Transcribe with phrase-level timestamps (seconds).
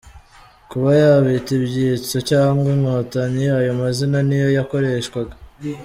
[0.69, 5.33] Kuba yabita ibyitso cyangwa Inkotanyi ayo mazina niyo yakoreshwaga.